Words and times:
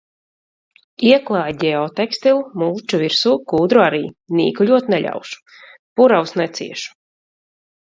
Ieklāj 1.09 1.53
ģeotekstilu, 1.63 2.39
mulču 2.63 3.01
virsū, 3.03 3.35
kūdru 3.53 3.85
arī, 3.89 4.01
nīkuļot 4.41 4.91
neļaušu. 4.97 5.41
Puravus 6.01 6.37
neciešu. 6.45 6.99